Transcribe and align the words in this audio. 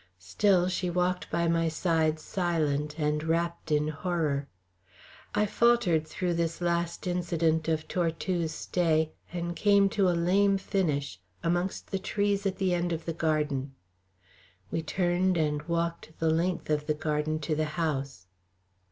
Still 0.17 0.67
she 0.67 0.89
walked 0.89 1.29
by 1.29 1.47
my 1.47 1.67
side 1.67 2.19
silent, 2.19 2.99
and 2.99 3.23
wrapped 3.23 3.71
in 3.71 3.89
horror. 3.89 4.47
I 5.35 5.45
faltered 5.45 6.07
through 6.07 6.33
this 6.33 6.59
last 6.59 7.05
incident 7.05 7.67
of 7.67 7.87
Tortue's 7.87 8.51
stay 8.51 9.11
and 9.31 9.55
came 9.55 9.89
to 9.89 10.09
a 10.09 10.17
lame 10.17 10.57
finish, 10.57 11.19
amongst 11.43 11.91
the 11.91 11.99
trees 11.99 12.47
at 12.47 12.55
the 12.57 12.73
end 12.73 12.91
of 12.91 13.05
the 13.05 13.13
garden. 13.13 13.75
We 14.71 14.81
turned 14.81 15.37
and 15.37 15.61
walked 15.67 16.13
the 16.17 16.31
length 16.31 16.71
of 16.71 16.87
the 16.87 16.95
garden 16.95 17.37
to 17.41 17.53
the 17.55 17.65
house. 17.77 18.25